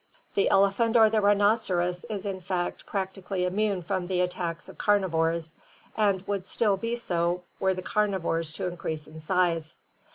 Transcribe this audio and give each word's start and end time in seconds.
The 0.33 0.49
elephant 0.49 0.97
or 0.97 1.11
the 1.11 1.21
rhinoceros 1.21 2.05
is 2.05 2.25
in 2.25 2.41
fact 2.41 2.87
prac 2.87 3.13
tically 3.13 3.45
immune 3.45 3.83
from 3.83 4.07
the 4.07 4.21
attacks 4.21 4.67
of 4.67 4.79
carnivora, 4.79 5.43
and 5.95 6.25
would 6.27 6.47
still 6.47 6.75
be 6.75 6.95
so 6.95 7.43
were 7.59 7.75
the 7.75 7.83
carnivora 7.83 8.45
to 8.53 8.65
increase 8.65 9.05
in 9.05 9.19
size. 9.19 9.77